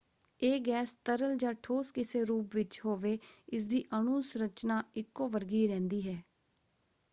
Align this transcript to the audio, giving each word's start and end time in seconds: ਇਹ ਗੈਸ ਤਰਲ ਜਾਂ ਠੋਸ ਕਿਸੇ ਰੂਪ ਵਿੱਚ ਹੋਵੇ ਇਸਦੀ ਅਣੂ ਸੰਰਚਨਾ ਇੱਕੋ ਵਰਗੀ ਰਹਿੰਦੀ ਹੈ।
ਇਹ 0.41 0.59
ਗੈਸ 0.61 0.95
ਤਰਲ 1.05 1.35
ਜਾਂ 1.37 1.53
ਠੋਸ 1.63 1.91
ਕਿਸੇ 1.91 2.23
ਰੂਪ 2.25 2.55
ਵਿੱਚ 2.55 2.79
ਹੋਵੇ 2.85 3.17
ਇਸਦੀ 3.49 3.83
ਅਣੂ 3.99 4.21
ਸੰਰਚਨਾ 4.21 4.83
ਇੱਕੋ 4.95 5.27
ਵਰਗੀ 5.27 5.67
ਰਹਿੰਦੀ 5.67 6.07
ਹੈ। 6.09 6.21